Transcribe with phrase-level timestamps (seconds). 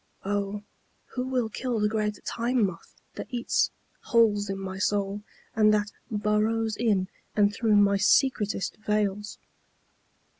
[0.25, 0.63] (O
[1.13, 3.69] who will kill the great Time Moth that eats
[4.01, 5.21] holes in my soul
[5.55, 9.37] and that burrows in and through my secretest veils!)